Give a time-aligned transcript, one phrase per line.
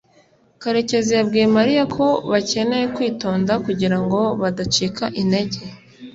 [0.61, 5.61] karekezi yabwiye mariya ko bakeneye kwitonda kugirango badacika intege